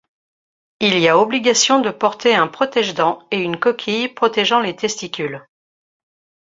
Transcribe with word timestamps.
Il 0.79 0.97
y 0.97 1.07
a 1.09 1.19
obligation 1.19 1.79
de 1.79 1.91
porter 1.91 2.33
un 2.33 2.47
protège-dents 2.47 3.19
et 3.29 3.37
une 3.39 3.59
coquille 3.59 4.07
protégeant 4.07 4.59
les 4.59 4.75
testicules. 4.75 5.45